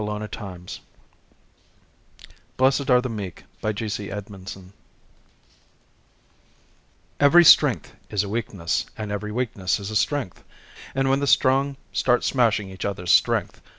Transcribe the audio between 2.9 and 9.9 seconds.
THE MEEK _Every strength is a weakness, and every weakness